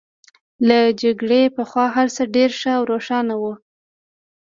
[0.67, 3.53] له جګړې پخوا هرڅه ډېر ښه او روښانه وو